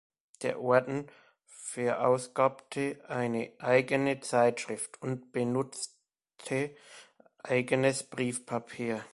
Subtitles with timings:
[0.41, 1.05] Der Orden
[1.45, 6.71] verausgabte eine eigene Zeitschrift und benutzte
[7.43, 9.05] eigenes Briefpapier.